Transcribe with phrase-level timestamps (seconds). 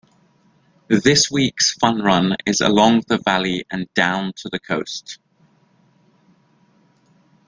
[0.87, 5.19] This week's fun run is along the valley and down to the coast.